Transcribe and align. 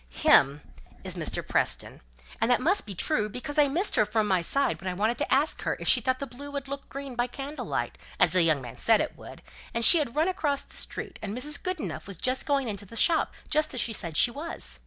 "Him 0.09 0.61
is 1.03 1.13
Mr. 1.13 1.47
Preston. 1.47 2.01
And 2.41 2.49
that 2.49 2.59
must 2.59 2.87
be 2.87 2.95
true; 2.95 3.29
because 3.29 3.59
I 3.59 3.67
missed 3.67 3.95
her 3.97 4.03
from 4.03 4.25
my 4.27 4.41
side 4.41 4.81
when 4.81 4.89
I 4.89 4.95
wanted 4.95 5.19
to 5.19 5.31
ask 5.31 5.61
her 5.61 5.77
if 5.79 5.87
she 5.87 6.01
thought 6.01 6.27
blue 6.31 6.49
would 6.49 6.67
look 6.67 6.89
green 6.89 7.13
by 7.13 7.27
candlelight, 7.27 7.99
as 8.19 8.31
the 8.31 8.41
young 8.41 8.63
man 8.63 8.75
said 8.77 8.99
it 8.99 9.15
would, 9.15 9.43
and 9.75 9.85
she 9.85 9.99
had 9.99 10.15
run 10.15 10.27
across 10.27 10.63
the 10.63 10.75
street, 10.75 11.19
and 11.21 11.37
Mrs. 11.37 11.61
Goodenough 11.61 12.07
was 12.07 12.17
just 12.17 12.47
going 12.47 12.67
into 12.67 12.87
the 12.87 12.95
shop, 12.95 13.31
just 13.47 13.75
as 13.75 13.79
she 13.79 13.93
said 13.93 14.17
she 14.17 14.31
was." 14.31 14.79